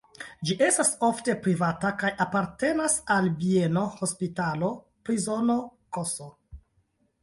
[0.49, 4.75] Ĝi estas ofte privata kaj apartenas al bieno, hospitalo,
[5.07, 5.63] prizono
[5.99, 6.21] ks.